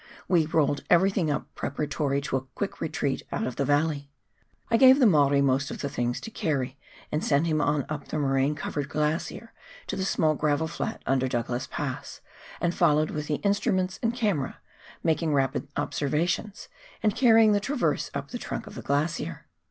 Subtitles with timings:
[0.27, 4.09] we rolled everything up preparatory to a quick retreat out of the valley.
[4.71, 6.79] I gave the Maori most of the things to carry
[7.11, 9.53] and sent him on up the moraine covered glacier
[9.85, 12.19] to the small gravel flat under Douglas Pass,
[12.59, 14.57] and followed with the instru ments and camera,
[15.03, 16.67] making rapid observations,
[17.03, 19.45] and carrying the traverse up the trunk of the glacier.